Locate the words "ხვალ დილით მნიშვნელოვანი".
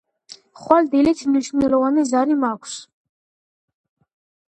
0.61-2.07